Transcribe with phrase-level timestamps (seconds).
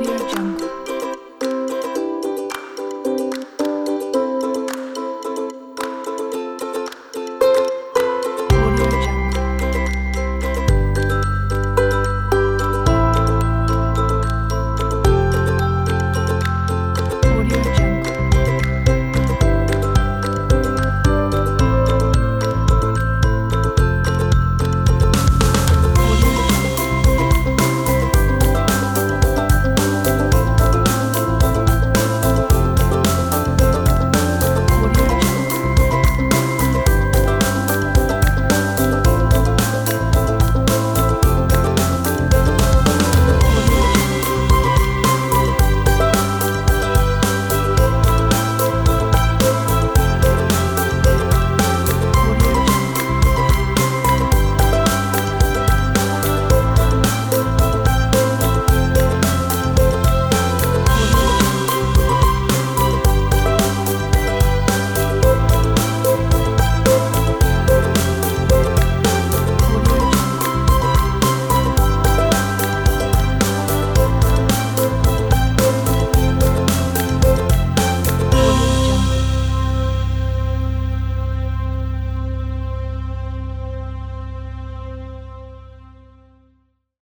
[0.00, 0.59] 别装